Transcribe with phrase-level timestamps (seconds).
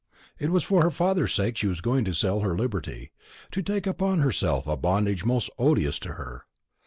[0.39, 3.11] It was for her father's sake she was going to sell her liberty,
[3.51, 6.47] to take upon herself a bondage most odious to her.